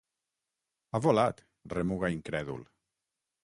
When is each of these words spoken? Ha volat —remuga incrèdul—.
Ha 0.91 1.01
volat 1.07 1.45
—remuga 1.45 2.13
incrèdul—. 2.17 2.69